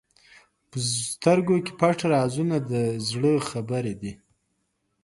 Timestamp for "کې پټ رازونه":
1.65-2.57